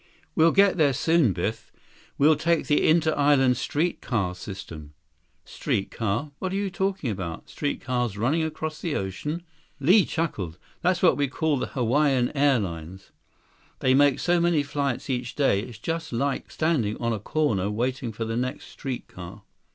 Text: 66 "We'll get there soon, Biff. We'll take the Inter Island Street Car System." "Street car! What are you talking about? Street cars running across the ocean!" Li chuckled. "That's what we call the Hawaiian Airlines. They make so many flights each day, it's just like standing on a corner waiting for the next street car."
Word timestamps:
66 0.31 0.31
"We'll 0.35 0.51
get 0.51 0.77
there 0.77 0.93
soon, 0.93 1.31
Biff. 1.31 1.71
We'll 2.17 2.35
take 2.35 2.65
the 2.65 2.87
Inter 2.89 3.13
Island 3.15 3.55
Street 3.55 4.01
Car 4.01 4.33
System." 4.33 4.95
"Street 5.45 5.91
car! 5.91 6.31
What 6.39 6.51
are 6.51 6.55
you 6.55 6.71
talking 6.71 7.11
about? 7.11 7.51
Street 7.51 7.81
cars 7.81 8.17
running 8.17 8.41
across 8.41 8.81
the 8.81 8.95
ocean!" 8.95 9.43
Li 9.79 10.03
chuckled. 10.05 10.57
"That's 10.81 11.03
what 11.03 11.17
we 11.17 11.27
call 11.27 11.57
the 11.57 11.67
Hawaiian 11.77 12.35
Airlines. 12.35 13.11
They 13.77 13.93
make 13.93 14.17
so 14.17 14.41
many 14.41 14.63
flights 14.63 15.07
each 15.07 15.35
day, 15.35 15.59
it's 15.59 15.77
just 15.77 16.11
like 16.11 16.49
standing 16.49 16.97
on 16.97 17.13
a 17.13 17.19
corner 17.19 17.69
waiting 17.69 18.11
for 18.11 18.25
the 18.25 18.35
next 18.35 18.69
street 18.69 19.07
car." 19.07 19.43